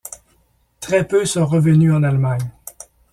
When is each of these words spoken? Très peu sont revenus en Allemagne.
Très 0.79 1.07
peu 1.07 1.25
sont 1.25 1.45
revenus 1.45 1.93
en 1.93 2.01
Allemagne. 2.01 2.49